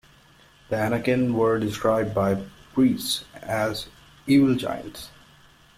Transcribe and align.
The 0.69 0.77
Anakim 0.77 1.31
were 1.33 1.59
described 1.59 2.15
by 2.15 2.41
priests 2.73 3.23
as 3.43 3.85
evil 4.25 4.55
giants. 4.55 5.09